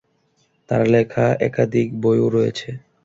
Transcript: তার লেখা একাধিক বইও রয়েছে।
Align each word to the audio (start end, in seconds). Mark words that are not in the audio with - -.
তার 0.69 0.81
লেখা 0.93 1.25
একাধিক 1.47 1.87
বইও 2.01 2.27
রয়েছে। 2.29 2.69